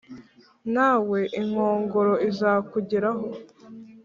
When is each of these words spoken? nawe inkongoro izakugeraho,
nawe 0.73 1.19
inkongoro 1.39 2.13
izakugeraho, 2.29 3.25